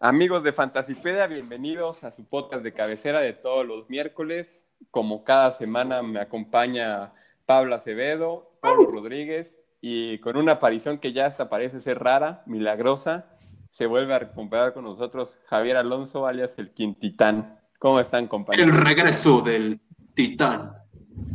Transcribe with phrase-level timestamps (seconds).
[0.00, 4.62] Amigos de Fantasipedia, bienvenidos a su podcast de cabecera de todos los miércoles.
[4.92, 7.12] Como cada semana me acompaña
[7.46, 13.26] Pablo Acevedo, Pablo Rodríguez y con una aparición que ya hasta parece ser rara, milagrosa,
[13.70, 17.58] se vuelve a recuperar con nosotros Javier Alonso, alias el Quintitán.
[17.80, 18.72] ¿Cómo están, compañeros?
[18.72, 19.80] El regreso del
[20.14, 20.87] Titán.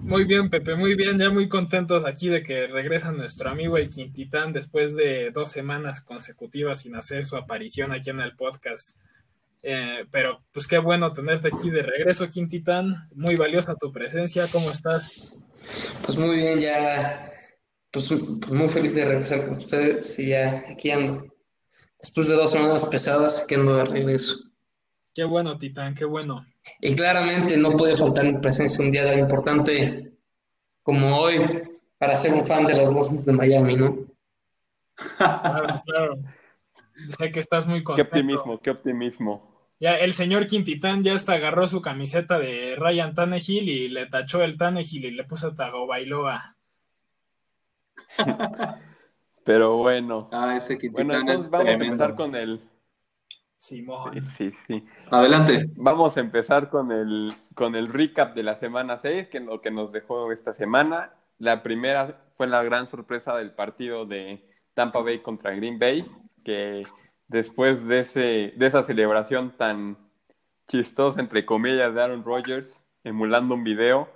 [0.03, 1.17] Muy bien, Pepe, muy bien.
[1.17, 6.01] Ya muy contentos aquí de que regresa nuestro amigo el Quintitán después de dos semanas
[6.01, 8.97] consecutivas sin hacer su aparición aquí en el podcast.
[9.61, 12.93] Eh, pero pues qué bueno tenerte aquí de regreso, Quintitán.
[13.15, 14.47] Muy valiosa tu presencia.
[14.51, 15.33] ¿Cómo estás?
[16.05, 17.29] Pues muy bien, ya
[17.91, 21.27] pues, pues muy feliz de regresar con ustedes y ya aquí ando.
[21.99, 24.35] Después de dos semanas pesadas, que ando de regreso.
[25.13, 26.45] Qué bueno, Titán, qué bueno.
[26.81, 30.13] Y claramente no puede faltar mi presencia un día tan importante
[30.81, 31.39] como hoy
[31.97, 33.97] para ser un fan de los Dolphins de Miami, ¿no?
[35.17, 36.17] Claro, claro.
[37.17, 38.11] Sé que estás muy contento.
[38.11, 39.53] Qué optimismo, qué optimismo.
[39.79, 44.41] Ya el señor Quintitán ya hasta agarró su camiseta de Ryan Tannehill y le tachó
[44.43, 46.55] el Tannehill y le puso Tagovailoa.
[49.43, 50.29] Pero bueno.
[50.31, 52.61] Ah, ese Quintitán Bueno, entonces es vamos a empezar con el.
[53.63, 54.11] Simón.
[54.35, 54.85] Sí, sí, sí.
[55.09, 55.69] Adelante.
[55.77, 59.61] Vamos a empezar con el, con el recap de la semana 6, que es lo
[59.61, 61.13] que nos dejó esta semana.
[61.37, 66.03] La primera fue la gran sorpresa del partido de Tampa Bay contra Green Bay,
[66.43, 66.83] que
[67.29, 69.97] después de, ese, de esa celebración tan
[70.67, 74.09] chistosa, entre comillas, de Aaron Rodgers, emulando un video,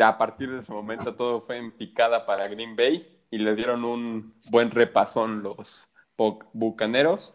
[0.00, 3.84] a partir de ese momento todo fue en picada para Green Bay y le dieron
[3.84, 7.34] un buen repasón los Bo- Bucaneros.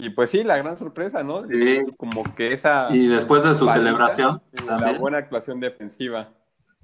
[0.00, 1.40] Y pues sí, la gran sorpresa, ¿no?
[1.40, 1.80] Sí.
[1.96, 6.32] Como que esa Y después de su paliza celebración, la buena actuación defensiva.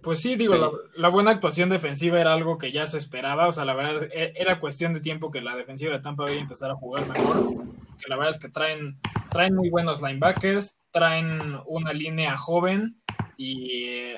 [0.02, 0.60] Pues sí, digo, Sí.
[0.60, 0.70] La,
[1.02, 4.32] la buena actuación defensiva era algo que ya se esperaba, o sea, la verdad e-
[4.34, 7.64] era cuestión de tiempo que la defensiva de Tampa Bay empezara a jugar mejor,
[8.00, 8.98] que la verdad es que traen,
[9.30, 13.00] traen muy buenos linebackers, traen una línea joven
[13.36, 14.14] y,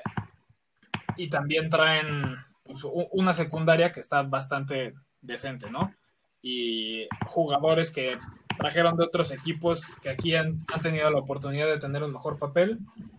[1.19, 2.81] y también traen pues,
[3.12, 5.94] una secundaria que está bastante decente, ¿no?
[6.41, 8.16] Y jugadores que
[8.56, 12.39] trajeron de otros equipos que aquí han, han tenido la oportunidad de tener un mejor
[12.39, 12.78] papel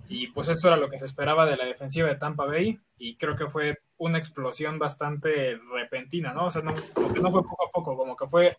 [0.09, 3.15] y pues esto era lo que se esperaba de la defensiva de Tampa Bay y
[3.15, 6.45] creo que fue una explosión bastante repentina, ¿no?
[6.45, 8.57] O sea, no, como que no fue poco a poco, como que fue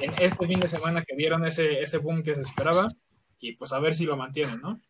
[0.00, 2.86] en este fin de semana que dieron ese, ese boom que se esperaba
[3.38, 4.80] y pues a ver si lo mantienen, ¿no?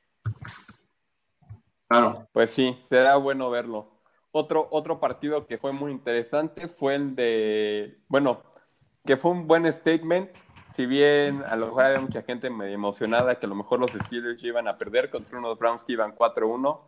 [1.89, 2.29] Claro.
[2.33, 3.89] Pues sí, será bueno verlo.
[4.33, 8.43] Otro, otro partido que fue muy interesante fue el de, bueno,
[9.05, 10.31] que fue un buen statement,
[10.77, 13.91] si bien a lo mejor había mucha gente medio emocionada que a lo mejor los
[13.91, 16.81] Steelers iban a perder contra unos Browns que iban 4-1,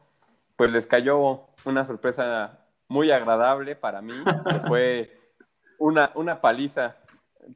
[0.56, 4.12] pues les cayó una sorpresa muy agradable para mí,
[4.50, 5.18] que fue
[5.78, 6.96] una, una paliza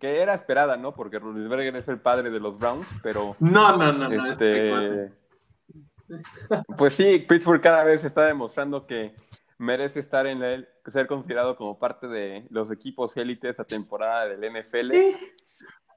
[0.00, 0.94] que era esperada, ¿no?
[0.94, 4.26] Porque Roethlisberger es el padre de los Browns, pero No, no, no, no.
[4.32, 5.12] este este,
[6.78, 9.14] pues sí, Pittsburgh cada vez está demostrando que
[9.58, 14.50] merece estar en el, ser considerado como parte de los equipos élite esta temporada del
[14.50, 14.92] NFL.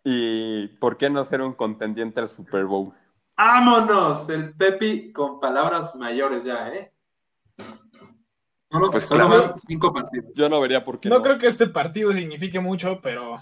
[0.08, 2.94] Y por qué no ser un contendiente al Super Bowl.
[3.36, 4.30] ¡Vámonos!
[4.30, 6.94] El Pepi con palabras mayores ya, ¿eh?
[8.72, 9.42] Solo, Pues solo claro.
[9.54, 10.32] van cinco partidos.
[10.36, 11.10] Yo no vería por qué.
[11.10, 13.40] No creo que este partido signifique mucho, pero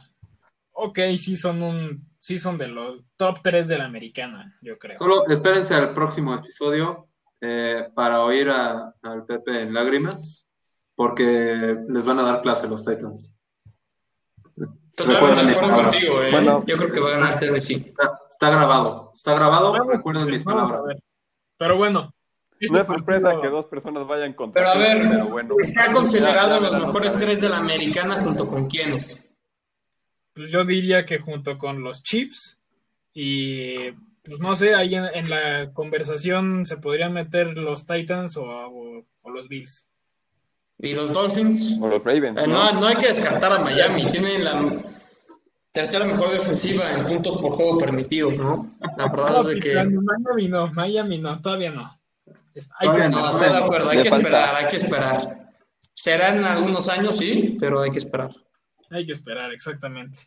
[0.72, 4.98] ok, sí son un, sí son de los top 3 de la americana, yo creo.
[5.00, 7.08] Solo espérense al próximo episodio
[7.42, 10.50] eh, para oír a- al Pepe en lágrimas,
[10.96, 13.33] porque les van a dar clase los Titans.
[14.96, 16.32] Totalmente de acuerdo contigo, ¿eh?
[16.32, 16.64] Bueno.
[16.68, 17.76] Yo creo que va a ganar Tennessee.
[17.76, 20.82] Está, está grabado, está grabado, Vamos, recuerden mis palabras.
[21.58, 22.14] Pero bueno.
[22.60, 25.30] este No es sorpresa partido- que dos personas vayan contra Pero a ver, Pittsburgh, pero
[25.32, 25.56] bueno.
[25.60, 29.36] está considerado los mejores tres de la americana junto con quiénes.
[30.34, 32.60] Pues yo diría que junto con los Chiefs
[33.14, 33.92] y
[34.24, 39.06] pues no sé, ahí en, en la conversación se podrían meter los Titans o, o-
[39.22, 39.88] o los Bills.
[40.80, 42.38] Y los Dolphins, O los Ravens.
[42.40, 42.72] eh, ¿no?
[42.74, 44.06] no, no hay que descartar a Miami.
[44.10, 44.72] Tienen la
[45.72, 48.54] tercera mejor defensiva en puntos por juego permitidos, ¿no?
[48.98, 49.74] La verdad No, es de que...
[49.76, 52.00] Miami no, Miami no, todavía no.
[52.80, 53.30] Hay que No, esperar.
[53.32, 54.28] estoy de acuerdo, hay Le que falta.
[54.28, 55.50] esperar, hay que esperar.
[55.96, 58.32] Será en algunos años, sí, pero hay que esperar.
[58.92, 60.20] Hay que esperar, exactamente.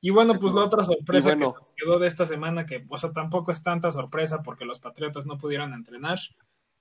[0.00, 1.54] Y bueno, pues la otra sorpresa bueno.
[1.54, 4.78] que nos quedó de esta semana, que o sea, tampoco es tanta sorpresa porque los
[4.80, 6.18] Patriotas no pudieron entrenar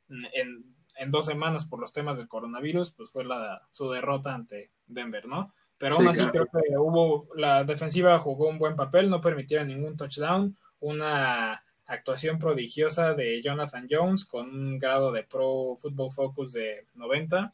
[0.10, 4.72] en, en dos semanas por los temas del coronavirus, pues fue la, su derrota ante
[4.86, 5.54] Denver, ¿no?
[5.78, 6.48] Pero aún Sí, así claro.
[6.52, 12.40] creo que hubo, la defensiva jugó un buen papel, no permitieron ningún touchdown, una actuación
[12.40, 17.54] prodigiosa de Jonathan Jones con un grado de Pro Football Focus de 90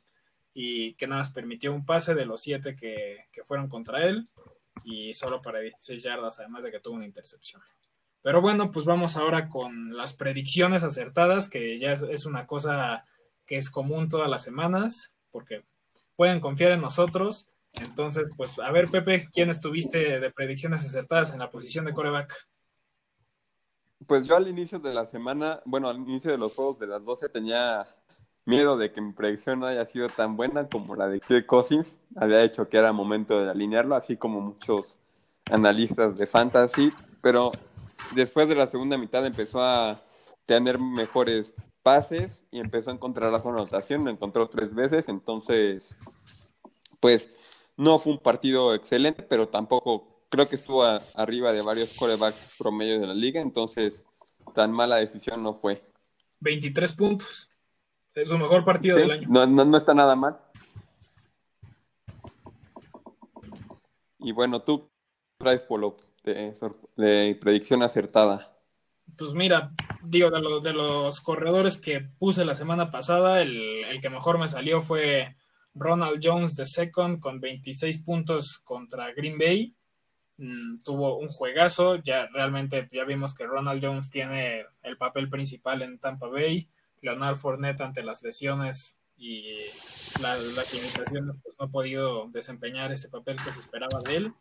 [0.53, 4.27] y que nada más permitió un pase de los siete que, que fueron contra él
[4.85, 7.61] y solo para 16 yardas, además de que tuvo una intercepción.
[8.21, 13.05] Pero bueno, pues vamos ahora con las predicciones acertadas, que ya es, una cosa
[13.49, 15.65] que es común todas las semanas, porque
[16.15, 17.49] pueden confiar en nosotros.
[17.81, 22.47] Entonces, pues a ver, Pepe, ¿quién estuviste de predicciones acertadas en la posición de coreback?
[24.05, 27.03] Pues yo al inicio de la semana, bueno, al inicio de los juegos de las
[27.03, 27.87] 12 tenía
[28.45, 31.47] miedo de que mi predicción no haya sido tan buena como la de Kirk.
[32.17, 34.99] Había hecho que era momento de alinearlo, así como muchos
[35.49, 36.93] analistas de fantasy,
[37.23, 37.49] pero
[38.13, 39.99] después de la segunda mitad empezó a
[40.45, 41.55] tener mejores
[41.89, 45.95] pases y empezó a encontrar la zona de anotación, lo encontró tres veces, entonces,
[46.99, 47.31] pues
[47.77, 52.99] no fue un partido excelente, pero tampoco creo que estuvo arriba de varios corebacks promedio
[52.99, 54.05] de la liga, entonces
[54.53, 55.83] tan mala decisión no fue.
[56.41, 57.49] 23 puntos.
[58.13, 59.27] Es su mejor partido del año.
[59.27, 60.39] No, no, no está nada mal.
[64.19, 64.91] Y bueno, tú
[65.39, 68.55] traes Polo de, predicción acertada.
[69.17, 74.09] Pues mira, digo, de, de, los corredores que puse la semana pasada, el, el, que
[74.09, 75.35] mejor me salió fue
[75.75, 79.75] Ronald Jones de second con 26 puntos contra Green Bay.
[80.37, 85.81] Mm, tuvo un juegazo, ya realmente ya vimos que Ronald Jones tiene el papel principal
[85.81, 86.69] en Tampa Bay.
[87.01, 89.51] Leonard Fournette ante las lesiones y
[90.21, 94.33] las limitaciones pues no ha podido desempeñar ese papel que se esperaba de él.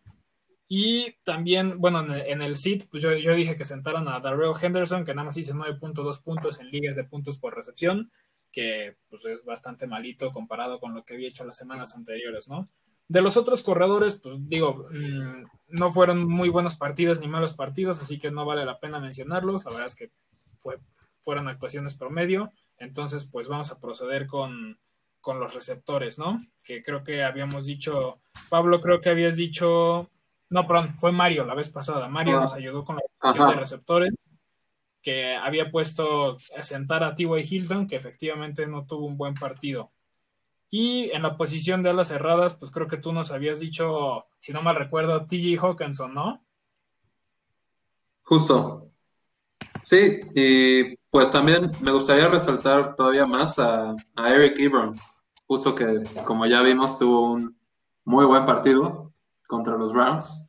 [0.68, 5.04] Y también, bueno, en el, SIT, pues yo, yo, dije que sentaran a Darrell Henderson,
[5.04, 8.12] que nada más hizo 9.2 puntos en ligas de puntos por recepción,
[8.52, 12.68] que pues es bastante malito comparado con lo que había hecho las semanas anteriores, ¿no?
[13.08, 18.00] De los otros corredores, pues digo, mm, no fueron muy buenos partidos ni malos partidos,
[18.00, 19.64] así que no vale la pena mencionarlos.
[19.64, 20.10] La verdad es que
[20.58, 20.78] fue
[21.20, 22.50] fueron actuaciones promedio.
[22.78, 24.78] Entonces, pues vamos a proceder con,
[25.20, 26.42] con los receptores, ¿no?
[26.64, 30.10] Que creo que habíamos dicho, Pablo, creo que habías dicho,
[30.50, 32.08] no, perdón, fue Mario la vez pasada.
[32.08, 32.40] Mario ah.
[32.42, 34.10] nos ayudó con la posición de receptores,
[35.02, 37.46] que había puesto a sentar a T.Y.
[37.48, 39.92] Hilton, que efectivamente no tuvo un buen partido.
[40.70, 44.52] Y en la posición de alas cerradas, pues creo que tú nos habías dicho, si
[44.52, 45.66] no mal recuerdo, T.J.
[45.66, 46.44] Hawkinson, ¿no?
[48.22, 48.90] Justo.
[49.82, 53.94] Sí, y pues también me gustaría resaltar todavía más a,
[54.26, 54.94] Eric Ebron,
[55.46, 57.56] justo que como ya vimos tuvo un
[58.04, 59.07] muy buen partido
[59.48, 60.48] contra los Browns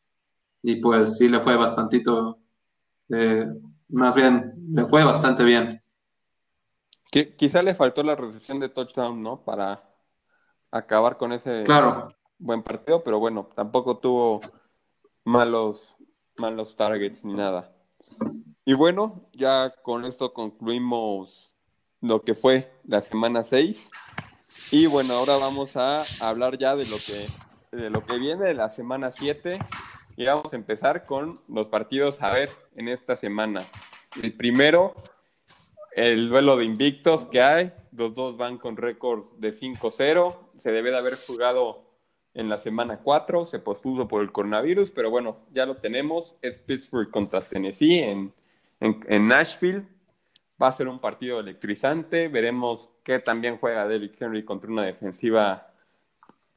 [0.62, 2.38] y pues sí le fue bastantito,
[3.10, 3.46] eh,
[3.88, 5.82] más bien le fue bastante bien.
[7.38, 9.44] quizá le faltó la recepción de touchdown, ¿no?
[9.44, 9.84] Para
[10.70, 12.14] acabar con ese claro.
[12.38, 14.42] buen partido, pero bueno, tampoco tuvo
[15.24, 15.96] malos,
[16.38, 17.74] malos targets ni nada.
[18.66, 21.52] Y bueno, ya con esto concluimos
[22.02, 23.90] lo que fue la semana 6.
[24.72, 28.54] Y bueno, ahora vamos a hablar ya de lo que, de lo que viene de
[28.54, 29.60] la semana 7.
[30.18, 33.66] Y vamos a empezar con los partidos a ver en esta semana.
[34.22, 34.96] El primero,
[35.96, 37.74] el duelo de invictos que hay.
[37.92, 40.38] Los dos van con récord de 5-0.
[40.58, 41.86] Se debe de haber jugado
[42.34, 43.46] en la semana 4.
[43.46, 46.36] Se pospuso por el coronavirus, pero bueno, ya lo tenemos.
[46.42, 48.34] Es Pittsburgh contra Tennessee en
[48.80, 49.86] en, Nashville.
[50.62, 52.28] Va a ser un partido electrizante.
[52.28, 55.74] Veremos qué también juega Derrick Henry contra una defensiva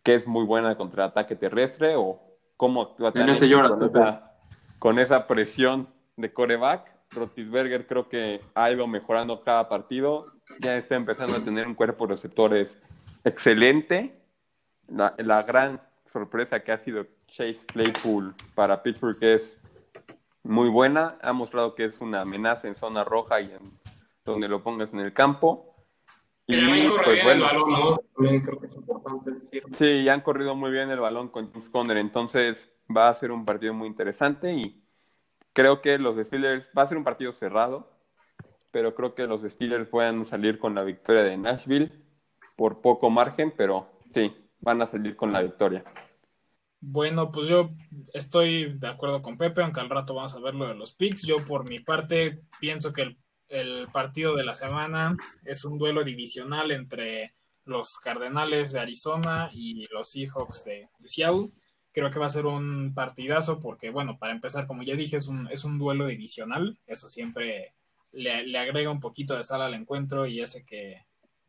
[0.02, 2.20] que es muy buena contra ataque terrestre o
[2.56, 4.32] cómo va a tener con, esa,
[4.78, 6.90] con esa presión de coreback.
[7.10, 10.32] Rotisberger creo que ha ido mejorando cada partido.
[10.60, 12.78] Ya está empezando a tener un cuerpo de receptores
[13.24, 14.18] excelente.
[14.88, 19.58] La, la gran sorpresa que ha sido Chase Claypool para Pittsburgh es
[20.42, 21.18] muy buena.
[21.22, 23.70] Ha mostrado que es una amenaza en zona roja y en
[24.24, 25.71] donde lo pongas en el campo.
[26.52, 27.50] Y pues bueno.
[27.50, 29.30] El balón, También creo que es importante
[29.74, 33.44] Sí, han corrido muy bien el balón con James Conner, entonces va a ser un
[33.44, 34.82] partido muy interesante y
[35.52, 37.90] creo que los Steelers va a ser un partido cerrado,
[38.70, 41.92] pero creo que los Steelers pueden salir con la victoria de Nashville
[42.56, 45.82] por poco margen, pero sí, van a salir con la victoria.
[46.84, 47.70] Bueno, pues yo
[48.12, 51.22] estoy de acuerdo con Pepe, aunque al rato vamos a ver lo de los picks.
[51.22, 53.21] Yo por mi parte pienso que el,
[53.92, 60.10] partido de la semana es un duelo divisional entre los Cardenales de Arizona y los
[60.10, 61.48] Seahawks de, Seattle.
[61.92, 65.28] Creo que va a ser un partidazo porque, bueno, para empezar, como ya dije, es
[65.28, 66.78] un, es un duelo divisional.
[66.86, 67.74] Eso siempre
[68.12, 71.04] le, le agrega un poquito de sal al encuentro y hace que,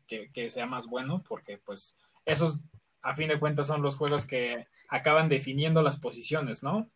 [0.06, 1.96] que, que sea más bueno porque, pues,
[2.26, 2.58] esos
[3.04, 6.90] a fin de cuentas son los juegos que acaban definiendo las posiciones, ¿no?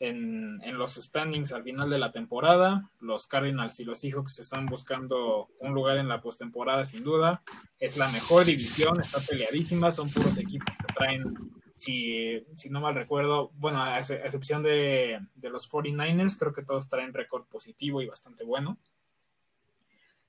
[0.00, 2.90] En, los standings al final de la temporada.
[3.00, 7.42] Los Cardinals y los Seahawks están buscando un lugar en la postemporada sin duda.
[7.78, 11.34] Es la mejor división, está peleadísima, son puros equipos que traen,
[11.74, 16.88] si, si no mal recuerdo, bueno, a excepción de, de los 49ers, creo que todos
[16.88, 18.78] traen récord positivo y bastante bueno.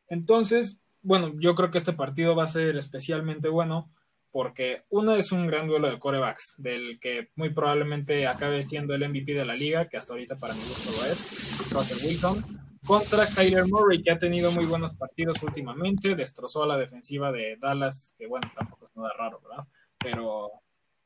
[0.07, 3.89] Entonces, bueno, yo creo que este partido va a ser especialmente bueno
[4.31, 9.07] porque uno es un gran duelo de corebacks, del que muy probablemente acabe siendo el
[9.07, 13.25] MVP de la liga, que hasta ahorita para mi gusto lo es, Russell Wilson, contra
[13.35, 18.15] Kyler Murray, que ha tenido muy buenos partidos últimamente, destrozó a la defensiva de Dallas,
[18.17, 19.65] que bueno, tampoco es nada raro, ¿verdad?
[19.97, 20.51] Pero,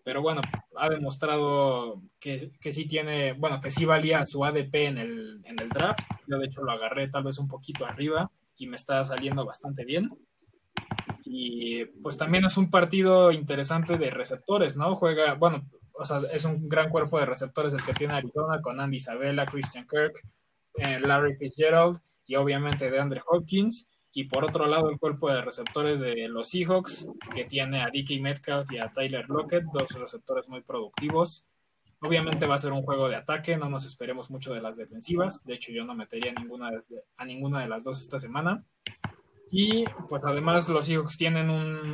[0.03, 0.41] pero bueno,
[0.77, 5.59] ha demostrado que, que sí tiene, bueno, que sí valía su ADP en el, en
[5.59, 9.03] el draft, yo de hecho lo agarré tal vez un poquito arriba y me está
[9.03, 10.09] saliendo bastante bien.
[11.35, 14.93] Y pues también es un partido interesante de receptores, ¿no?
[14.93, 18.79] Juega, bueno, o sea, es un gran cuerpo de receptores el que tiene Arizona con
[18.79, 20.13] Andy Isabella, Christian Kirk,
[20.75, 23.89] eh, Larry Fitzgerald y obviamente de Andre Hopkins.
[24.11, 28.21] Y por otro lado, el cuerpo de receptores de los Seahawks, que tiene a DK
[28.21, 31.47] Metcalf y a Tyler Lockett, dos receptores muy productivos.
[31.99, 35.43] Obviamente va a ser un juego de ataque, no nos esperemos mucho de las defensivas.
[35.45, 36.69] De hecho, yo no metería ninguna
[37.17, 38.63] a ninguna de las dos esta semana.
[39.55, 41.47] Y pues además los Seahawks tienen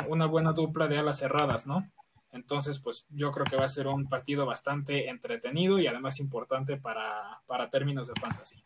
[0.07, 1.85] una buena dupla de alas cerradas, ¿no?
[2.31, 6.77] Entonces, pues yo creo que va a ser un partido bastante entretenido y además importante
[6.77, 8.63] para, para términos de fantasy.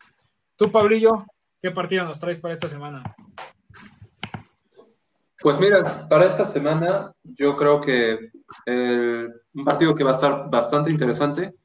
[0.55, 1.25] Tú, Pablillo,
[1.59, 3.01] ¿qué partido nos traes para esta semana?
[5.41, 8.29] Pues mira, para esta semana yo creo que
[8.67, 11.55] un partido que va a estar bastante interesante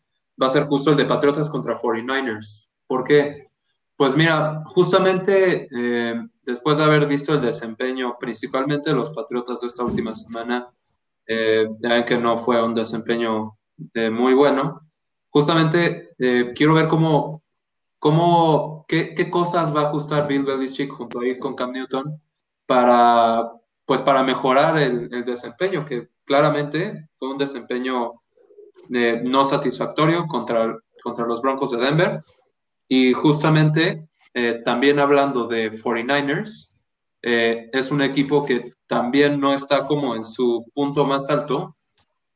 [0.40, 2.72] va a ser justo el de Patriotas contra 49ers.
[2.86, 3.48] ¿Por qué?
[3.96, 9.66] Pues mira, justamente eh, después de haber visto el desempeño principalmente de los Patriotas de
[9.66, 10.70] esta última semana,
[11.26, 11.68] eh,
[12.06, 13.58] que no fue un desempeño
[13.92, 14.80] eh, muy bueno,
[15.28, 17.42] justamente eh, quiero ver cómo,
[17.98, 22.18] cómo qué, cosas va a ajustar Bill Belichick junto ahí con Cam Newton
[22.64, 23.52] para,
[23.84, 28.14] pues para mejorar el, desempeño, que claramente fue un desempeño
[28.88, 32.22] no satisfactorio contra, contra los Broncos de Denver.
[32.88, 36.74] Y justamente eh, también hablando de 49ers,
[37.22, 41.76] eh, es un equipo que también no está como en su punto más alto.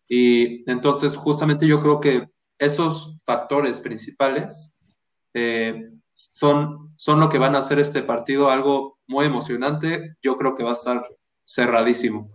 [0.08, 4.76] Y entonces justamente yo creo que esos factores principales
[5.34, 10.16] eh, son, son lo que van a hacer este partido algo muy emocionante.
[10.22, 11.02] Yo creo que va a estar
[11.44, 12.28] cerradísimo.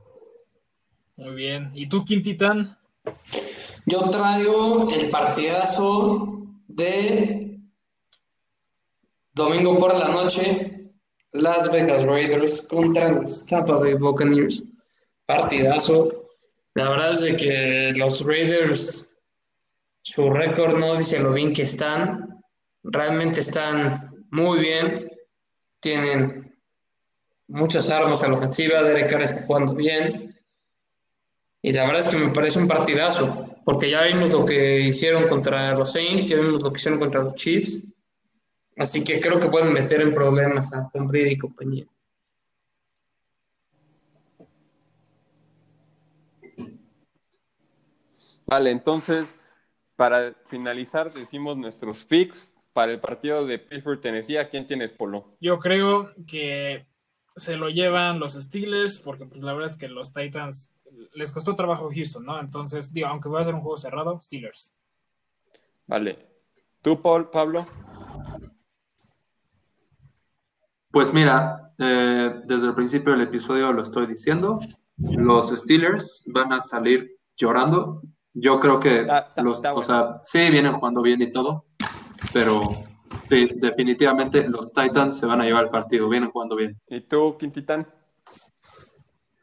[1.16, 1.72] Muy bien.
[1.74, 2.78] ¿Y tú, Quintitán?
[3.86, 7.47] Yo traigo el partidazo de
[9.38, 10.90] Domingo por la noche,
[11.34, 14.64] Las Vegas Raiders contra Tampa Bay Buccaneers.
[15.28, 16.32] Partidazo.
[16.74, 19.16] La verdad es que los Raiders,
[20.02, 22.42] su récord no dice lo bien que están.
[22.82, 25.08] Realmente están muy bien.
[25.82, 26.58] Tienen
[27.48, 28.82] muchas armas a la ofensiva.
[28.82, 30.36] Derek Carr está jugando bien.
[31.62, 33.56] Y la verdad es que me parece un partidazo.
[33.66, 37.22] Porque ya vimos lo que hicieron contra los Saints, ya vimos lo que hicieron contra
[37.22, 37.97] los Chiefs.
[38.78, 41.88] Así que creo que pueden meter en problemas a Tom Brady y compañía.
[48.46, 49.36] Vale, entonces,
[49.96, 54.38] para finalizar, decimos nuestros picks para el partido de Pittsburgh, Tennessee.
[54.38, 55.36] ¿A quién tienes, Polo?
[55.42, 56.88] Yo creo que
[57.36, 60.72] se lo llevan los Steelers, porque pues, la verdad es que los Titans
[61.14, 62.40] les costó trabajo Houston, ¿no?
[62.40, 64.74] Entonces, digo, aunque va a ser un juego cerrado, Steelers.
[65.88, 66.18] Vale.
[66.82, 67.66] ¿Tú, Paul, Pablo?
[70.92, 74.60] Pues mira, eh, desde el principio del episodio lo estoy diciendo,
[74.98, 78.02] los Steelers van a salir llorando.
[78.34, 81.66] Yo creo que los, o sea, sí vienen jugando bien y todo,
[82.34, 82.60] pero
[83.30, 86.80] definitivamente los Titans se van a llevar el partido, vienen jugando bien.
[86.88, 87.88] ¿Y tú, Quintitán?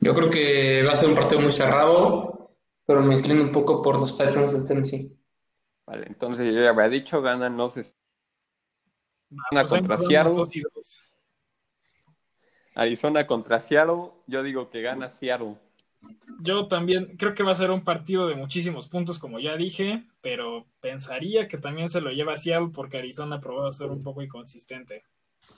[0.01, 3.83] Yo creo que va a ser un partido muy cerrado, pero me inclino un poco
[3.83, 5.17] por los Titans de Tennessee.
[5.87, 7.75] Vale, entonces yo ya había dicho, ganan los
[9.53, 10.45] Van contra Seattle.
[12.75, 15.57] Arizona contra Seattle, yo digo que gana Seattle.
[16.41, 20.03] Yo también creo que va a ser un partido de muchísimos puntos, como ya dije,
[20.21, 24.23] pero pensaría que también se lo lleva Seattle porque Arizona ha probado ser un poco
[24.23, 25.05] inconsistente.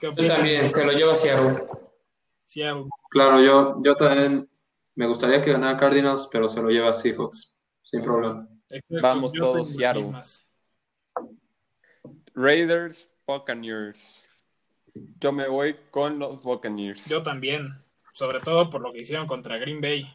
[0.00, 1.64] yo también, se lo lleva Seattle.
[2.44, 2.84] Seattle.
[3.10, 4.48] Claro, yo, yo también
[4.94, 8.48] me gustaría que ganara Cardinals, pero se lo lleva Seahawks, sin problema.
[9.02, 10.12] Vamos todos Seattle.
[12.34, 14.25] Raiders, Buccaneers.
[15.18, 17.06] Yo me voy con los Buccaneers.
[17.06, 20.06] Yo también, sobre todo por lo que hicieron contra Green Bay.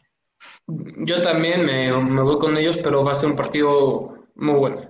[0.66, 4.80] Yo también me, voy con ellos, pero va a ser un partido muy bueno.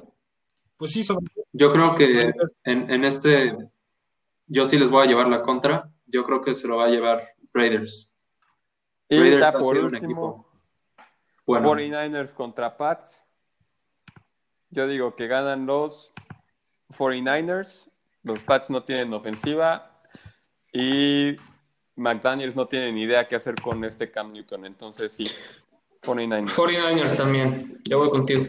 [0.77, 2.33] Pues sí, sobre todo Yo creo que
[2.65, 3.57] en, en este,
[4.47, 5.91] yo sí les voy a llevar la contra.
[6.07, 8.15] Yo creo que se lo va a llevar Raiders.
[9.09, 10.47] Y Raiders por un equipo
[11.47, 13.25] Bueno, 49ers contra Pats.
[14.71, 16.13] Yo digo que ganan los
[16.97, 17.91] 49ers.
[18.23, 20.01] Los Pats no tienen ofensiva.
[20.73, 21.37] Y
[21.97, 24.65] McDaniels no tiene ni idea qué hacer con este Cam Newton.
[24.65, 25.25] Entonces sí,
[26.03, 26.49] 49ers.
[26.49, 27.79] 49ers también.
[27.85, 28.47] Yo voy contigo.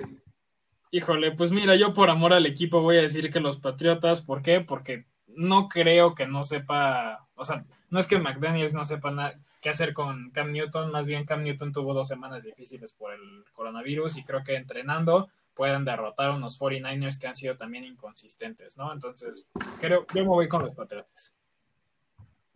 [0.92, 4.44] Híjole, pues mira, yo por amor al equipo voy a decir que los Patriotas, ¿por
[4.44, 4.62] qué?
[4.62, 9.40] Porque no creo que no sepa, o sea, no es que McDaniels no sepa nada
[9.60, 13.46] qué hacer con Cam Newton, más bien Cam Newton tuvo dos semanas difíciles por el
[13.54, 18.78] coronavirus y creo que entrenando pueden derrotar a unos 49ers que han sido también inconsistentes,
[18.78, 18.92] ¿no?
[18.92, 19.48] Entonces,
[19.80, 21.36] creo, yo me voy con los Patriotas.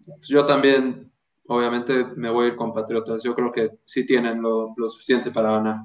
[0.05, 1.11] pues yo también,
[1.47, 3.23] obviamente, me voy a ir con Patriotas.
[3.23, 5.81] Yo creo que sí tienen lo, lo suficiente para ganar.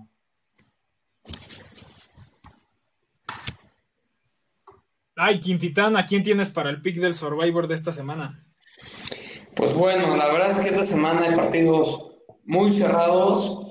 [5.15, 8.43] Ay, Quintitán, ¿a quién tienes para el pick del Survivor de esta semana?
[9.55, 13.62] Pues bueno, la verdad es que esta semana hay partidos muy cerrados,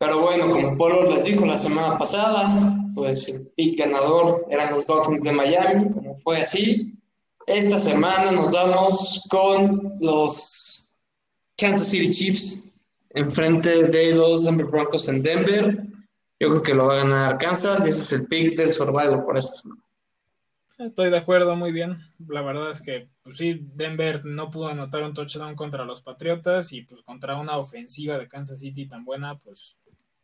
[0.00, 4.86] pero bueno, como Polo les dijo la semana pasada, pues el pick ganador eran los
[4.86, 6.90] Dolphins de Miami, como fue así.
[7.46, 10.96] Esta semana nos damos con los
[11.58, 12.80] Kansas City Chiefs
[13.10, 15.82] enfrente de los Denver Broncos en Denver.
[16.40, 19.22] Yo creo que lo va a ganar Kansas y ese es el pick del Survivor
[19.26, 19.82] por esta semana.
[20.78, 21.98] Estoy de acuerdo, muy bien.
[22.26, 26.72] La verdad es que, pues sí, Denver no pudo anotar un touchdown contra los Patriotas
[26.72, 29.76] y pues contra una ofensiva de Kansas City tan buena, pues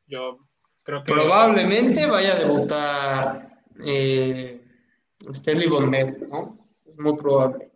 [0.06, 0.38] yo
[0.84, 1.12] creo que...
[1.12, 4.64] Probablemente vaya a debutar eh,
[5.32, 6.58] Stanley Bonnet, ¿no?
[6.86, 7.70] Es muy probable.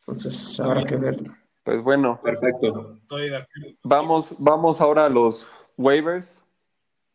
[0.00, 1.34] Entonces habrá que verlo.
[1.62, 2.94] Pues bueno, Perfecto.
[2.96, 3.78] Estoy de acuerdo.
[3.82, 6.42] vamos, vamos ahora a los waivers.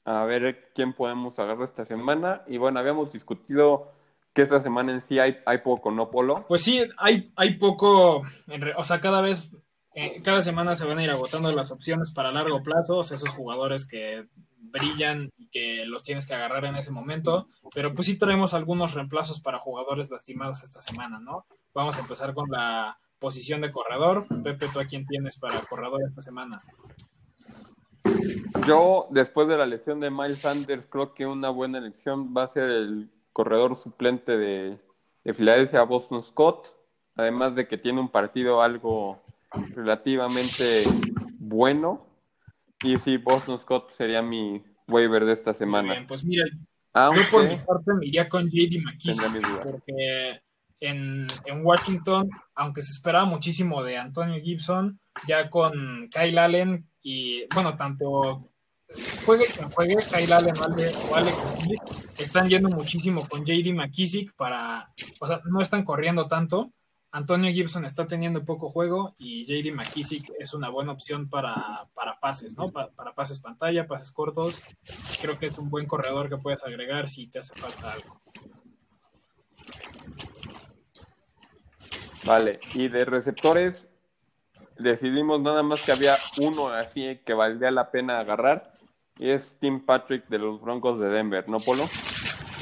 [0.05, 2.43] A ver quién podemos agarrar esta semana.
[2.47, 3.91] Y bueno, habíamos discutido
[4.33, 6.45] que esta semana en sí hay, hay poco, ¿no, Polo?
[6.47, 9.49] Pues sí, hay, hay poco, en re- o sea, cada vez,
[9.95, 13.15] eh, cada semana se van a ir agotando las opciones para largo plazo, o sea,
[13.15, 18.07] esos jugadores que brillan y que los tienes que agarrar en ese momento, pero pues
[18.07, 21.45] sí traemos algunos reemplazos para jugadores lastimados esta semana, ¿no?
[21.73, 24.25] Vamos a empezar con la posición de corredor.
[24.43, 26.61] Pepe, ¿tú a quién tienes para corredor esta semana?
[28.67, 32.47] Yo, después de la lesión de Miles Sanders, creo que una buena elección va a
[32.47, 34.79] ser el corredor suplente de,
[35.23, 36.73] de Filadelfia, Boston Scott.
[37.15, 39.21] Además de que tiene un partido algo
[39.75, 40.83] relativamente
[41.39, 42.05] bueno.
[42.83, 45.93] Y sí, Boston Scott sería mi waiver de esta Muy semana.
[45.93, 46.43] bien, pues mira,
[46.93, 50.41] Aunque Yo por mi parte me iría con JD McKissick, porque
[50.79, 57.45] en, en Washington, aunque se esperaba muchísimo de Antonio Gibson, ya con Kyle Allen y,
[57.53, 58.49] bueno, tanto
[59.25, 61.81] juegue quien juegue, Kyle Allen o Ale- o Alex Smith,
[62.19, 66.71] están yendo muchísimo con JD McKissick para, o sea, no están corriendo tanto.
[67.15, 71.55] Antonio Gibson está teniendo poco juego y JD McKissick es una buena opción para,
[71.93, 72.71] para pases, ¿no?
[72.71, 74.63] Pa- para pases pantalla, pases cortos
[75.21, 78.19] creo que es un buen corredor que puedes agregar si te hace falta algo.
[82.25, 83.85] Vale, y de receptores
[84.79, 88.73] decidimos nada más que había uno así que valdría la pena agarrar
[89.19, 91.83] y es Tim Patrick de los Broncos de Denver, ¿no, Polo?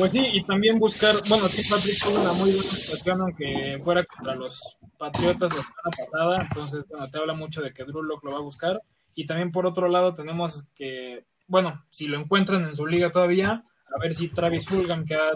[0.01, 4.03] Pues sí, y también buscar, bueno, Tim Patrick tuvo una muy buena situación aunque fuera
[4.03, 4.59] contra los
[4.97, 8.37] Patriotas la semana pasada, entonces bueno, te habla mucho de que Drew Lock lo va
[8.37, 8.79] a buscar.
[9.13, 13.51] Y también por otro lado tenemos que, bueno, si lo encuentran en su liga todavía,
[13.95, 15.33] a ver si Travis Fulgham, que ha,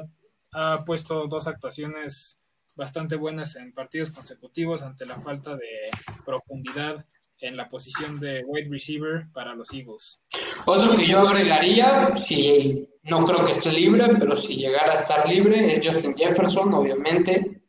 [0.54, 2.40] ha puesto dos actuaciones
[2.74, 5.92] bastante buenas en partidos consecutivos ante la falta de
[6.26, 7.06] profundidad
[7.38, 10.22] en la posición de wide receiver para los Eagles.
[10.68, 15.28] Otro que yo agregaría, si no creo que esté libre, pero si llegara a estar
[15.30, 17.62] libre, es Justin Jefferson, obviamente.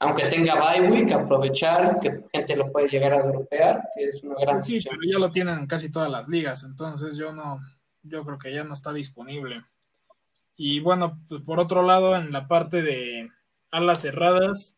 [0.00, 4.36] Aunque tenga bye week, aprovechar que gente lo puede llegar a dropear, que es una
[4.40, 4.96] gran Sí, opción.
[4.98, 7.60] pero ya lo tienen en casi todas las ligas, entonces yo no,
[8.02, 9.62] yo creo que ya no está disponible.
[10.56, 13.28] Y bueno, pues por otro lado, en la parte de
[13.72, 14.76] alas cerradas,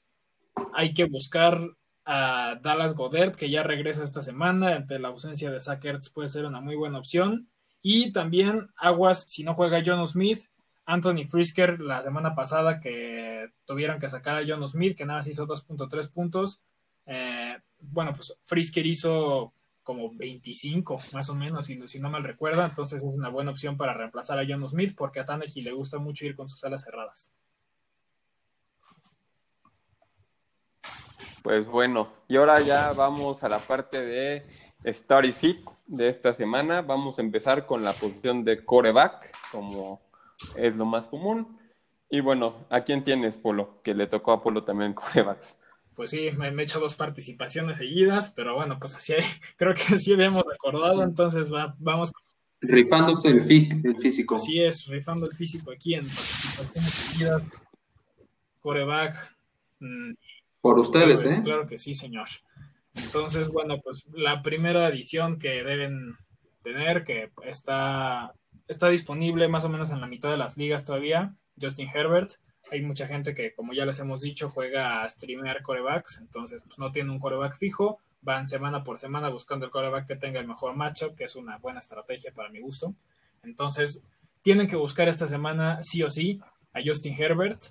[0.74, 1.58] hay que buscar
[2.04, 6.44] a Dallas Godert, que ya regresa esta semana, ante la ausencia de Zach puede ser
[6.44, 7.48] una muy buena opción.
[7.82, 10.40] Y también Aguas, si no juega John Smith,
[10.84, 15.28] Anthony Frisker la semana pasada que tuvieron que sacar a John Smith, que nada más
[15.28, 16.62] hizo 2.3 puntos.
[17.06, 22.66] Eh, bueno, pues Frisker hizo como 25, más o menos, si, si no mal recuerda.
[22.66, 25.98] Entonces es una buena opción para reemplazar a John Smith, porque a Tannehill le gusta
[25.98, 27.32] mucho ir con sus alas cerradas.
[31.42, 34.46] Pues bueno, y ahora ya vamos a la parte de
[34.84, 36.82] Starry Sit de esta semana.
[36.82, 40.02] Vamos a empezar con la posición de coreback, como
[40.56, 41.58] es lo más común.
[42.10, 43.80] Y bueno, ¿a quién tienes, Polo?
[43.82, 45.56] Que le tocó a Polo también corebacks.
[45.94, 49.14] Pues sí, me, he hecho dos participaciones seguidas, pero bueno, pues así
[49.56, 52.12] creo que sí habíamos acordado, entonces va, vamos.
[52.60, 54.34] Rifándose el, el físico.
[54.34, 57.62] Así es, rifando el físico aquí en participaciones seguidas.
[58.60, 59.34] Coreback.
[60.60, 61.42] Por ustedes, pues, ¿eh?
[61.42, 62.28] Claro que sí, señor.
[62.94, 66.16] Entonces, bueno, pues la primera edición que deben
[66.62, 68.34] tener, que está,
[68.68, 72.32] está disponible más o menos en la mitad de las ligas todavía, Justin Herbert.
[72.70, 76.78] Hay mucha gente que, como ya les hemos dicho, juega a streamear corebacks, entonces pues,
[76.78, 80.46] no tiene un coreback fijo, van semana por semana buscando el coreback que tenga el
[80.46, 82.94] mejor matchup, que es una buena estrategia para mi gusto.
[83.42, 84.02] Entonces,
[84.42, 86.40] tienen que buscar esta semana sí o sí
[86.72, 87.64] a Justin Herbert.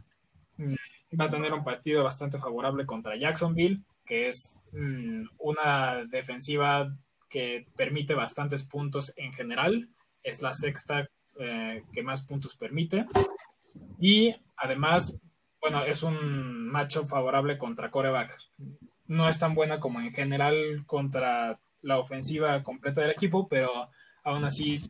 [1.17, 6.95] Va a tener un partido bastante favorable contra Jacksonville, que es mm, una defensiva
[7.30, 9.89] que permite bastantes puntos en general.
[10.24, 11.08] Es la sexta
[11.39, 13.06] eh, que más puntos permite.
[14.00, 15.15] Y además,
[15.62, 18.36] bueno, es un macho favorable contra coreback.
[19.08, 23.89] No es tan buena como en general contra la ofensiva completa del equipo, pero
[24.24, 24.82] aún así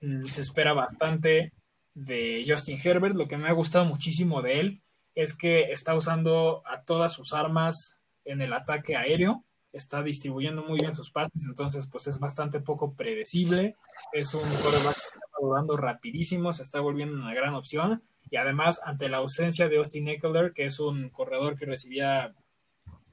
[0.00, 1.52] mm, se espera bastante
[1.94, 3.14] de Justin Herbert.
[3.14, 4.81] Lo que me ha gustado muchísimo de él
[5.14, 10.80] es que está usando a todas sus armas en el ataque aéreo, está distribuyendo muy
[10.80, 13.76] bien sus pases, entonces pues es bastante poco predecible,
[14.12, 18.80] es un coreback que está rodando rapidísimo, se está volviendo una gran opción y además
[18.84, 22.34] ante la ausencia de Austin Eckler, que es un corredor que recibía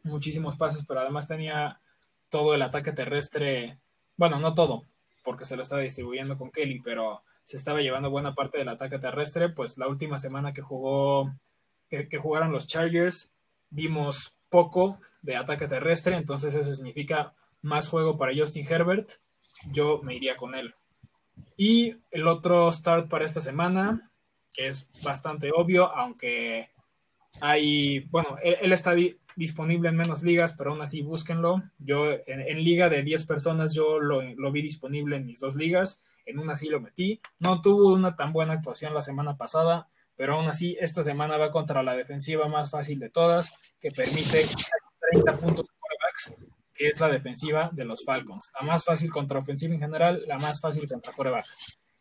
[0.03, 1.79] muchísimos pases, pero además tenía
[2.29, 3.79] todo el ataque terrestre,
[4.17, 4.83] bueno, no todo,
[5.23, 8.99] porque se lo estaba distribuyendo con Kelly, pero se estaba llevando buena parte del ataque
[8.99, 11.33] terrestre, pues la última semana que jugó,
[11.89, 13.31] que, que jugaron los Chargers,
[13.69, 19.11] vimos poco de ataque terrestre, entonces eso significa más juego para Justin Herbert,
[19.71, 20.73] yo me iría con él.
[21.57, 24.11] Y el otro start para esta semana,
[24.53, 26.69] que es bastante obvio, aunque
[27.41, 28.93] hay, bueno, él, está
[29.35, 31.61] disponible en menos ligas, pero aún así búsquenlo.
[31.77, 36.01] Yo en, liga de 10 personas, yo lo, lo, vi disponible en mis dos ligas,
[36.25, 37.21] en una sí lo metí.
[37.39, 39.87] No tuvo una tan buena actuación la semana pasada,
[40.19, 44.45] pero aún así esta semana va contra la defensiva más fácil de todas, que permite
[45.13, 46.33] 30 puntos de quarterbacks,
[46.73, 48.51] que es la defensiva de los Falcons.
[48.59, 51.45] La más fácil contra ofensiva en general, la más fácil contra quarterback.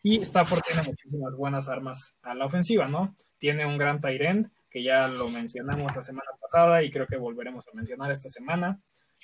[0.02, 3.14] Y Stafford tiene muchísimas buenas armas a la ofensiva, ¿no?
[3.38, 7.68] Tiene un gran tight que ya lo mencionamos la semana pasada y creo que volveremos
[7.68, 8.80] a mencionar esta semana,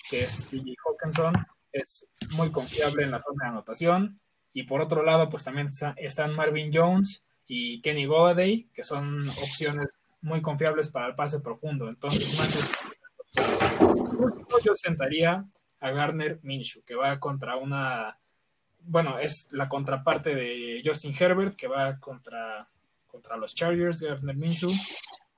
[0.09, 1.35] que es DJ Hawkinson.
[1.73, 4.21] Es muy confiable en la zona de anotación.
[4.53, 9.99] Y por otro lado, pues también están Marvin Jones y Kenny Golladay, que son opciones
[10.23, 11.89] muy confiables para el pase profundo.
[11.89, 12.39] Entonces,
[14.65, 15.45] yo sentaría
[15.81, 18.19] a Garner Minshew, que va contra una,
[18.81, 22.69] bueno, es la contraparte de Justin Herbert, que va contra,
[23.07, 24.71] contra los Chargers, Garner Minshew.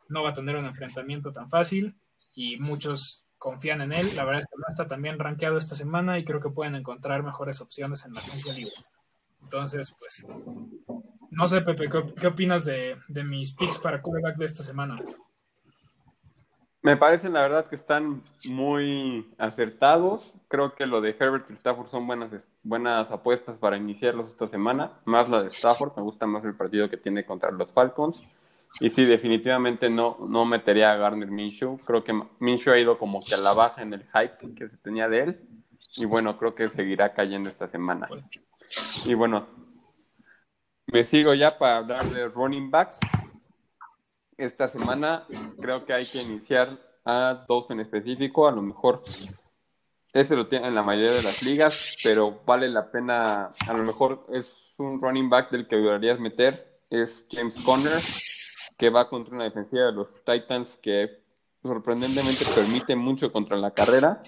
[0.08, 1.96] No va a tener un enfrentamiento tan fácil
[2.36, 4.06] y muchos confían en él.
[4.16, 7.24] La verdad es que no está también rankeado esta semana y creo que pueden encontrar
[7.24, 8.74] mejores opciones en la agencia libre.
[9.42, 10.26] Entonces, pues,
[11.36, 14.96] no sé, Pepe, ¿qué, opinas de, de, mis picks para quarterback de esta semana?
[16.82, 20.32] Me parecen, la verdad, que están muy acertados.
[20.48, 22.30] Creo que lo de Herbert y Stafford son buenas,
[22.62, 24.92] buenas apuestas para iniciarlos esta semana.
[25.04, 28.18] Más la de Stafford, me gusta más el partido que tiene contra los Falcons.
[28.80, 31.76] Y sí, definitivamente no, no metería a Garner Minshew.
[31.84, 34.76] Creo que Minshew ha ido como que a la baja en el hype que se
[34.76, 35.40] tenía de él.
[35.96, 38.08] Y bueno, creo que seguirá cayendo esta semana.
[39.04, 39.46] Y bueno,
[40.86, 42.98] me sigo ya para hablar de running backs.
[44.36, 45.26] Esta semana
[45.60, 49.00] creo que hay que iniciar a dos en específico, a lo mejor
[50.12, 53.84] ese lo tiene en la mayoría de las ligas, pero vale la pena, a lo
[53.84, 58.00] mejor es un running back del que deberías meter, es James Conner,
[58.76, 61.22] que va contra una defensiva de los Titans que
[61.62, 64.22] sorprendentemente permite mucho contra la carrera.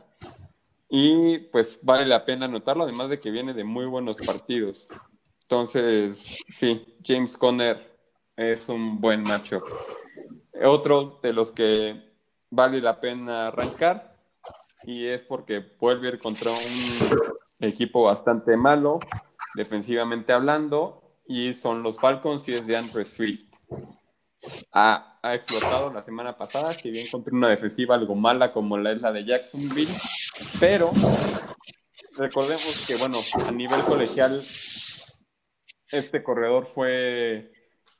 [0.90, 4.88] Y pues vale la pena notarlo, además de que viene de muy buenos partidos.
[5.50, 7.98] Entonces, sí, James Conner
[8.36, 9.62] es un buen macho.
[10.62, 12.12] Otro de los que
[12.50, 14.14] vale la pena arrancar
[14.84, 19.00] y es porque vuelve contra un equipo bastante malo,
[19.54, 23.46] defensivamente hablando, y son los Falcons y es de Andrew Swift.
[24.72, 28.92] Ha, ha, explotado la semana pasada, que bien contra una defensiva algo mala como la
[28.92, 29.92] es la de Jacksonville,
[30.60, 30.90] pero
[32.18, 34.42] recordemos que, bueno, a nivel colegial,
[35.92, 37.52] este corredor fue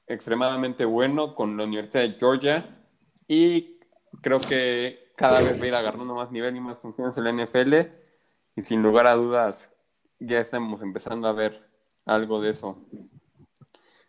[0.06, 2.78] extremadamente bueno con la Universidad de Georgia
[3.26, 3.78] y
[4.22, 7.44] creo que cada vez va a ir agarrando más nivel y más confianza en la
[7.44, 7.74] NFL
[8.56, 9.68] y sin lugar a dudas
[10.18, 11.68] ya estamos empezando a ver
[12.04, 12.78] algo de eso.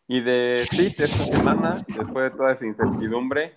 [0.08, 3.56] Y de Fit esta semana, después de toda esa incertidumbre,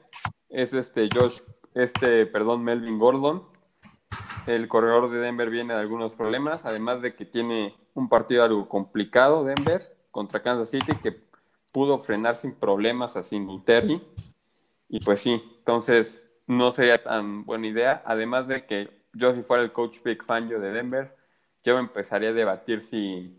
[0.50, 1.40] es este Josh,
[1.74, 3.48] este, perdón, Melvin Gordon.
[4.46, 8.68] El corredor de Denver viene de algunos problemas, además de que tiene un partido algo
[8.68, 9.80] complicado Denver
[10.12, 11.20] contra Kansas City que
[11.72, 14.00] pudo frenar sin problemas a Singletary.
[14.88, 18.02] Y pues sí, entonces no sería tan buena idea.
[18.06, 21.16] Además de que yo si fuera el coach Big Fangio de Denver,
[21.64, 23.36] yo empezaría a debatir si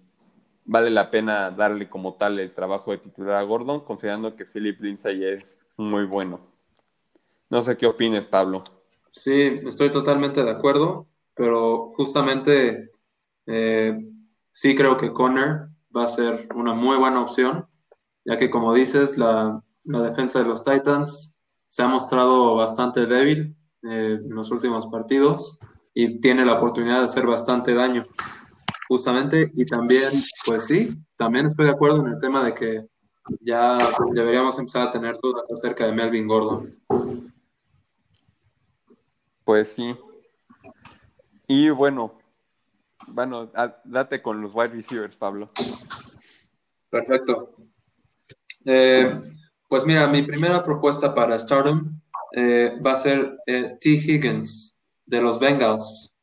[0.65, 4.81] vale la pena darle como tal el trabajo de titular a Gordon, considerando que Philip
[4.81, 6.41] Lindsay es muy bueno.
[7.49, 8.63] No sé qué opines, Pablo.
[9.11, 12.85] Sí, estoy totalmente de acuerdo, pero justamente
[13.45, 14.09] eh,
[14.53, 17.67] sí creo que Conner va a ser una muy buena opción,
[18.25, 24.19] ya que como dices, la, defensa de los Titans se ha mostrado bastante débil eh,
[24.23, 25.59] en los últimos partidos
[25.93, 28.03] y tiene la oportunidad de hacer bastante daño
[28.87, 30.11] justamente, y también,
[30.45, 32.85] pues sí, también estoy de acuerdo en el tema de que
[33.41, 33.77] ya
[34.11, 36.73] deberíamos empezar a tener dudas acerca de Melvin Gordon.
[39.43, 39.95] Pues sí.
[41.47, 42.13] Y bueno,
[43.07, 43.51] bueno,
[43.83, 45.49] date con los wide receivers, Pablo.
[46.89, 47.55] Perfecto.
[48.65, 49.19] Eh,
[49.67, 51.99] pues mira, mi primera propuesta para Stardom
[52.33, 53.89] eh, va a ser eh, T.
[53.89, 56.17] Higgins de los Bengals.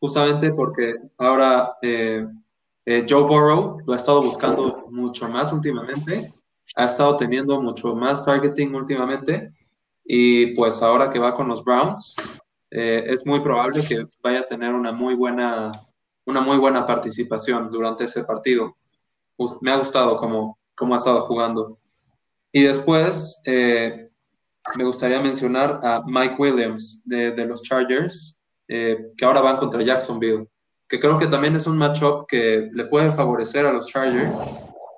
[0.00, 6.30] Justamente porque ahora Joe Burrow lo ha estado buscando mucho más últimamente,
[6.76, 9.50] ha estado teniendo mucho más targeting últimamente
[10.04, 12.14] y pues ahora que va con los Browns
[12.70, 15.72] es muy probable que vaya a tener una muy buena
[16.26, 18.76] una muy buena participación durante ese partido.
[19.62, 21.78] Me ha gustado cómo, cómo ha estado jugando.
[22.52, 29.40] Y después me gustaría mencionar a Mike Williams de, de los Chargers, eh, que ahora
[29.40, 30.46] van contra Jacksonville,
[30.88, 34.38] que creo que también es un matchup que le puede favorecer a los Chargers.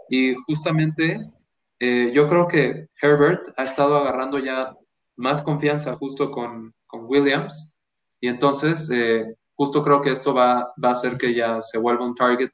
[0.09, 1.31] Y justamente
[1.79, 4.73] eh, yo creo que Herbert ha estado agarrando ya
[5.17, 7.75] más confianza justo con, con Williams.
[8.21, 12.05] Y entonces, eh, justo creo que esto va, va, a hacer que ya se vuelva
[12.05, 12.51] un target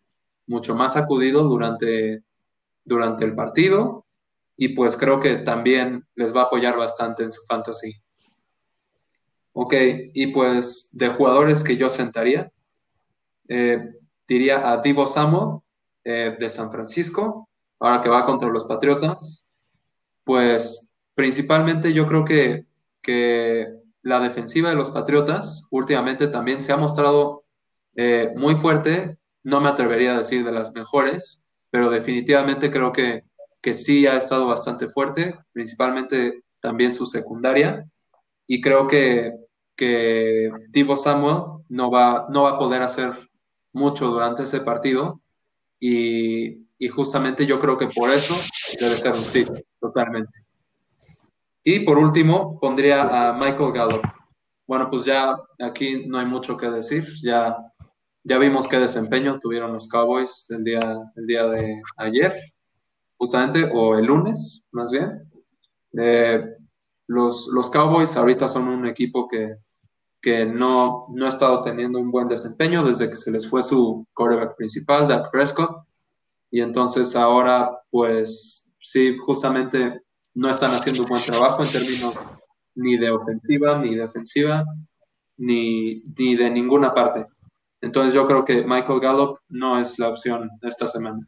[0.46, 2.22] mucho más acudido durante,
[2.84, 4.06] durante el partido.
[4.56, 7.92] Y pues creo que también les va a apoyar bastante en su fantasy.
[9.52, 9.74] Ok,
[10.12, 12.52] y pues de jugadores que yo sentaría,
[13.48, 13.90] eh,
[14.28, 15.60] diría a Divo Samuel
[16.04, 17.48] eh, de San Francisco,
[17.80, 19.48] ahora que va contra los Patriotas.
[20.24, 22.66] Pues principalmente yo creo que,
[23.02, 23.66] que
[24.06, 27.42] la defensiva de los Patriotas últimamente también se ha mostrado
[27.96, 33.24] eh, muy fuerte, no me atrevería a decir de las mejores, pero definitivamente creo que,
[33.60, 37.84] que sí ha estado bastante fuerte, principalmente también su secundaria.
[38.46, 39.32] Y creo que,
[39.74, 43.12] que Divo Samuel no va, no va a poder hacer
[43.72, 45.20] mucho durante ese partido.
[45.80, 46.64] Y,
[46.94, 48.36] justamente yo creo que por eso
[48.78, 49.44] debe ser un sí,
[49.80, 50.45] totalmente.
[51.68, 54.06] Y por último, pondría a Michael Gallup.
[54.68, 57.56] Bueno, pues ya aquí no hay mucho que decir, ya,
[58.22, 60.78] ya vimos qué desempeño tuvieron los Cowboys el día,
[61.16, 62.32] el día de ayer,
[63.16, 65.28] justamente, o el lunes, más bien.
[65.98, 66.54] Eh,
[67.08, 69.56] los, los Cowboys ahorita son un equipo que,
[70.22, 74.06] que no, no ha estado teniendo un buen desempeño desde que se les fue su
[74.14, 75.84] quarterback principal, Dak Prescott.
[76.48, 80.05] Y entonces ahora, pues sí, justamente
[80.36, 82.14] no están haciendo un buen trabajo en términos
[82.74, 84.64] ni de ofensiva, ni defensiva,
[85.38, 87.26] ni, ni de ninguna parte.
[87.80, 91.26] Entonces yo creo que Michael Gallup no es la opción esta semana.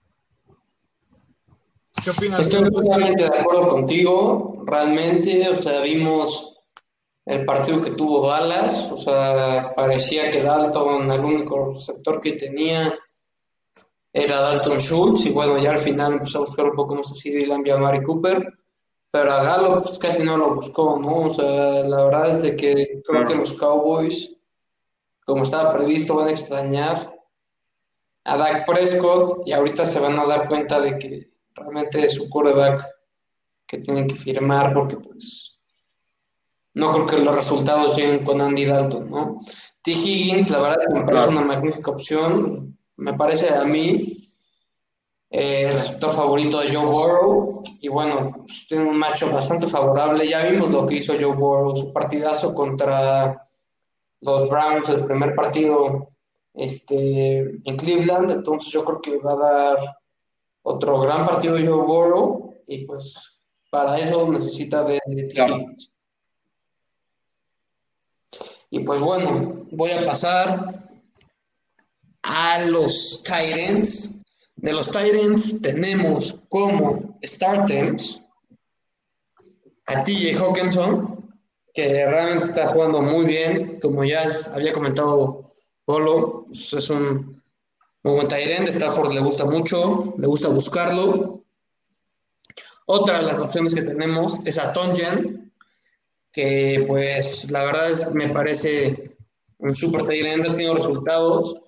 [2.04, 2.40] ¿Qué opinas?
[2.40, 4.62] Estoy totalmente de acuerdo contigo.
[4.66, 6.66] Realmente, o sea, vimos
[7.24, 12.94] el partido que tuvo Dallas, o sea, parecía que Dalton, el único receptor que tenía
[14.12, 17.30] era Dalton Schultz, y bueno, ya al final empezó a buscar un poco más así
[17.30, 18.57] de a Mari Cooper,
[19.10, 21.26] pero a Galo pues, casi no lo buscó, ¿no?
[21.26, 21.44] O sea,
[21.84, 24.38] la verdad es de que creo que los Cowboys,
[25.24, 27.14] como estaba previsto, van a extrañar
[28.24, 32.28] a Dak Prescott y ahorita se van a dar cuenta de que realmente es su
[32.28, 32.86] quarterback
[33.66, 35.58] que tienen que firmar porque pues
[36.74, 39.36] no creo que los resultados lleguen con Andy Dalton, ¿no?
[39.82, 39.92] T.
[39.92, 42.78] Higgins, la verdad es que me parece una magnífica opción.
[42.96, 44.17] Me parece a mí
[45.30, 47.62] eh, el receptor favorito de Joe Burrow.
[47.80, 50.28] Y bueno, pues, tiene un macho bastante favorable.
[50.28, 53.40] Ya vimos lo que hizo Joe Burrow, su partidazo contra
[54.20, 56.10] los Browns, el primer partido
[56.54, 58.30] este, en Cleveland.
[58.30, 59.96] Entonces yo creo que va a dar
[60.62, 62.54] otro gran partido de Joe Burrow.
[62.66, 64.98] Y pues para eso necesita de.
[65.06, 65.92] Higgins.
[68.70, 70.62] Y pues bueno, voy a pasar
[72.22, 74.17] a los Titans.
[74.58, 78.24] De los Titans tenemos como starters
[79.86, 81.32] a TJ Hawkinson,
[81.72, 85.40] que realmente está jugando muy bien, como ya había comentado
[85.84, 87.40] Polo, pues, es un
[88.02, 91.44] muy buen Tyrant, Stafford le gusta mucho, le gusta buscarlo.
[92.86, 95.52] Otra de las opciones que tenemos es a Tonjan,
[96.32, 99.02] que pues la verdad es, me parece
[99.58, 101.67] un super Tyrant, ha tenido resultados.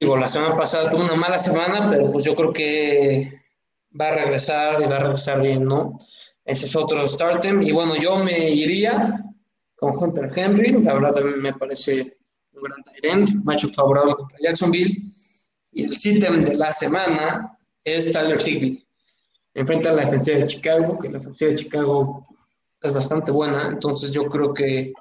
[0.00, 3.42] Digo, la semana pasada tuvo una mala semana, pero pues yo creo que
[4.00, 5.94] va a regresar y va a regresar bien, ¿no?
[6.42, 7.60] Ese es otro startem.
[7.62, 9.22] Y bueno, yo me iría
[9.76, 10.72] con Hunter Henry.
[10.82, 12.16] La verdad también me parece
[12.52, 14.98] un gran Tyrant, macho favorable contra Jacksonville.
[15.72, 18.82] Y el sitem de la semana es Tyler Higby.
[19.52, 22.26] Enfrenta a la defensiva de Chicago, que la defensiva de Chicago
[22.80, 23.68] es bastante buena.
[23.68, 24.94] Entonces yo creo que,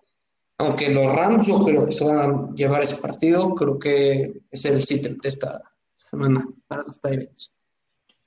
[0.59, 4.65] aunque los Rams yo creo que se van a llevar ese partido, creo que es
[4.65, 7.53] el sitem de esta semana para los Tyrants.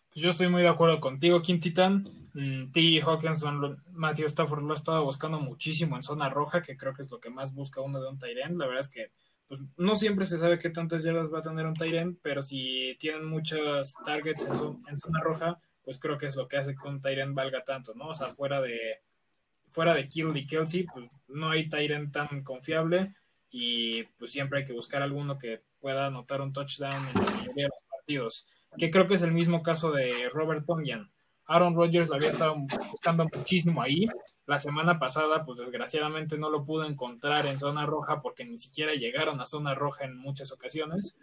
[0.08, 2.08] Pues yo estoy muy de acuerdo contigo, Quintitan.
[2.32, 3.02] Mm, T.
[3.02, 7.10] Hawkinson, Matthew Stafford lo ha estado buscando muchísimo en zona roja, que creo que es
[7.10, 8.56] lo que más busca uno de un Tyrant.
[8.56, 9.10] La verdad es que
[9.46, 12.96] pues, no siempre se sabe qué tantas yardas va a tener un Tyrant, pero si
[12.98, 17.02] tienen muchos targets en, zona roja, pues creo que es lo que hace que un
[17.02, 18.08] Tyrant valga tanto, ¿no?
[18.08, 19.02] O sea, fuera de
[19.72, 23.14] fuera de Kill y Kelsey, pues no hay Tyrant tan confiable
[23.50, 27.64] y pues siempre hay que buscar alguno que pueda anotar un touchdown en la mayoría
[27.64, 31.10] de los partidos que creo que es el mismo caso de Robert Tonyan.
[31.46, 32.54] Aaron Rodgers lo había estado
[32.90, 34.06] buscando muchísimo ahí.
[34.46, 38.94] La semana pasada, pues desgraciadamente no lo pudo encontrar en zona roja porque ni siquiera
[38.94, 41.14] llegaron a zona roja en muchas ocasiones.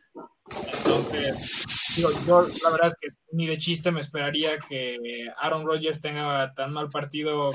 [0.77, 4.97] Entonces, digo, yo la verdad es que ni de chiste me esperaría que
[5.37, 7.49] Aaron Rodgers tenga tan mal partido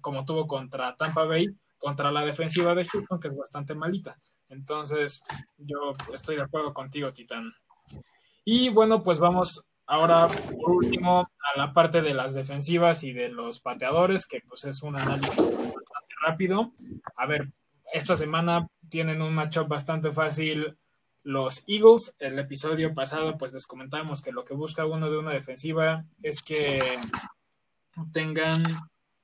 [0.00, 4.16] como tuvo contra Tampa Bay, contra la defensiva de Houston, que es bastante malita.
[4.48, 5.20] Entonces,
[5.58, 7.52] yo estoy de acuerdo contigo, Titán.
[8.44, 13.28] Y bueno, pues vamos ahora por último a la parte de las defensivas y de
[13.28, 16.72] los pateadores, que pues es un análisis bastante rápido.
[17.16, 17.52] A ver,
[17.92, 20.76] esta semana tienen un matchup bastante fácil
[21.22, 22.14] los Eagles.
[22.18, 26.42] El episodio pasado pues les comentábamos que lo que busca uno de una defensiva es
[26.42, 26.98] que
[28.12, 28.62] tengan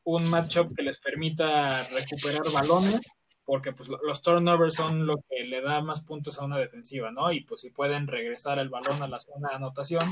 [0.04, 3.00] un matchup que les permita recuperar balones
[3.50, 7.32] porque pues los turnovers son lo que le da más puntos a una defensiva, ¿no?
[7.32, 10.04] Y pues si pueden regresar el balón a la zona de anotación,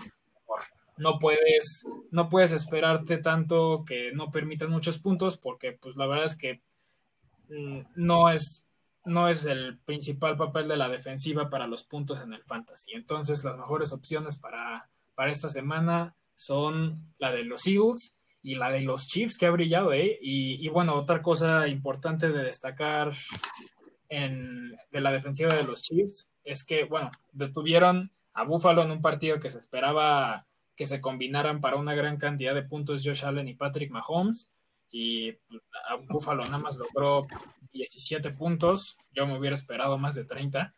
[0.96, 6.24] no puedes, no puedes esperarte tanto que no permitan muchos puntos, porque pues la verdad
[6.24, 6.62] es que
[7.48, 8.64] mm, no es
[9.05, 12.92] no es el principal papel de la defensiva para los puntos en el fantasy.
[12.92, 18.70] Entonces, las mejores opciones para, para esta semana son la de los Eagles y la
[18.70, 20.18] de los Chiefs que ha brillado, ¿eh?
[20.20, 23.12] Y, bueno, otra cosa importante de destacar
[24.09, 29.03] en, de la defensiva de los Chiefs es que, bueno, detuvieron a Buffalo en un
[29.03, 30.46] partido que se esperaba
[30.77, 34.48] que se combinaran para una gran cantidad de puntos Josh Allen y Patrick Mahomes.
[34.90, 37.27] Y pues, a Buffalo nada más logró
[37.72, 38.96] 17 puntos.
[39.12, 40.72] Yo me hubiera esperado más de 30.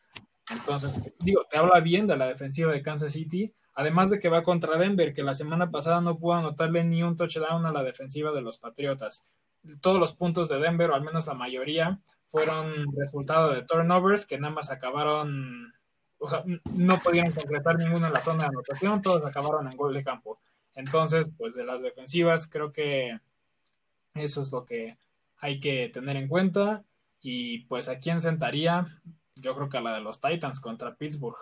[0.53, 4.43] Entonces, digo, te habla bien de la defensiva de Kansas City Además de que va
[4.43, 8.31] contra Denver, que la semana pasada no pudo anotarle ni un touchdown a la defensiva
[8.31, 9.23] de los Patriotas.
[9.81, 14.37] Todos los puntos de Denver, o al menos la mayoría, fueron resultado de turnovers que
[14.37, 15.73] nada más acabaron,
[16.19, 19.95] o sea, no pudieron completar ninguno en la zona de anotación, todos acabaron en gol
[19.95, 20.39] de campo.
[20.75, 23.19] Entonces, pues de las defensivas, creo que
[24.13, 24.99] eso es lo que
[25.39, 26.85] hay que tener en cuenta.
[27.23, 29.01] Y pues a quién sentaría,
[29.37, 31.39] yo creo que a la de los Titans contra Pittsburgh.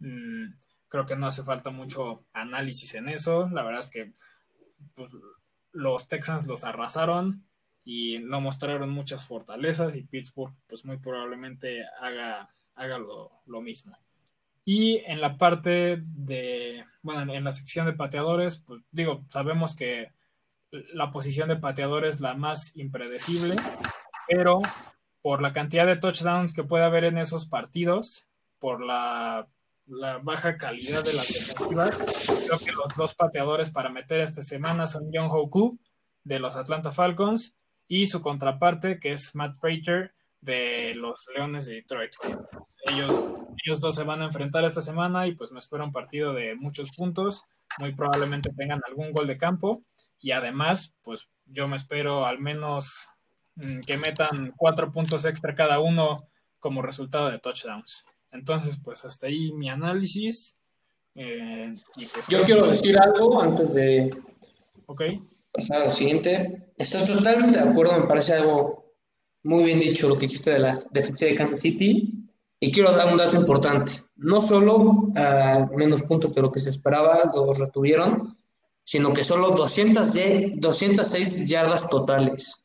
[0.00, 0.46] Mm,
[0.94, 3.48] Creo que no hace falta mucho análisis en eso.
[3.50, 4.12] La verdad es que
[4.94, 5.10] pues,
[5.72, 7.44] los Texans los arrasaron
[7.84, 13.98] y no mostraron muchas fortalezas y Pittsburgh pues muy probablemente haga, haga lo, mismo.
[14.64, 20.12] Y en la parte de, bueno, en la sección de pateadores, pues digo, sabemos que
[20.70, 23.56] la posición de pateador es la más impredecible,
[24.28, 24.62] pero
[25.22, 28.28] por la cantidad de touchdowns que puede haber en esos partidos,
[28.60, 29.48] por la
[29.86, 31.96] la baja calidad de las defensivas.
[31.96, 35.78] Creo que los dos pateadores para meter esta semana son John Hoku
[36.24, 37.54] de los Atlanta Falcons
[37.86, 42.12] y su contraparte que es Matt Prater de los Leones de Detroit.
[42.90, 43.22] Ellos,
[43.64, 46.54] ellos dos se van a enfrentar esta semana y pues me espero un partido de
[46.54, 47.42] muchos puntos.
[47.78, 49.82] Muy probablemente tengan algún gol de campo
[50.20, 52.94] y además pues yo me espero al menos
[53.56, 56.28] mm, que metan cuatro puntos extra cada uno
[56.58, 58.04] como resultado de touchdowns.
[58.34, 60.58] Entonces, pues hasta ahí mi análisis.
[61.14, 64.10] Eh, pues, Yo quiero decir algo antes de
[64.86, 65.18] okay.
[65.52, 66.72] pasar a lo siguiente.
[66.76, 68.92] Estoy totalmente de acuerdo, me parece algo
[69.44, 72.12] muy bien dicho lo que dijiste de la defensiva de Kansas City.
[72.60, 73.92] Y quiero dar un dato importante.
[74.16, 78.36] no solo a menos puntos de lo que se esperaba, los retuvieron,
[78.82, 82.64] sino que solo 200, ye- 206 yardas totales.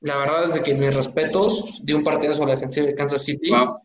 [0.00, 3.24] La verdad es de que mis respetos de un partido sobre la defensiva de Kansas
[3.24, 3.50] City.
[3.50, 3.78] Wow.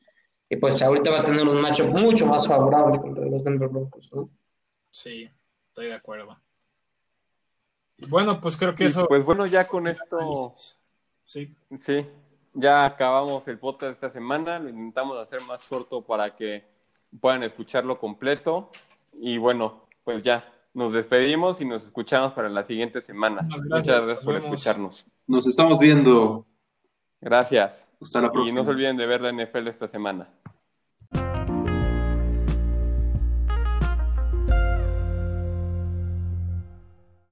[0.49, 4.11] Y pues ahorita va a tener un matchup mucho más favorable contra los Denver Broncos,
[4.13, 4.29] ¿no?
[4.91, 5.29] Sí,
[5.67, 6.39] estoy de acuerdo.
[8.09, 9.07] Bueno, pues creo que Y, eso.
[9.07, 10.53] pues bueno, ya con esto,
[11.23, 12.05] Sí, sí,
[12.53, 14.59] ya acabamos el podcast de esta semana.
[14.59, 16.63] Lo intentamos hacer más corto para que
[17.19, 18.71] puedan escucharlo completo.
[19.13, 23.41] Y bueno, pues ya, nos despedimos y nos escuchamos para la siguiente semana.
[23.41, 25.05] Muchas Muchas gracias, por escucharnos.
[25.25, 26.45] Nos estamos viendo.
[27.21, 27.85] Gracias.
[28.01, 30.27] Hasta la Y no se olviden de ver la NFL esta semana.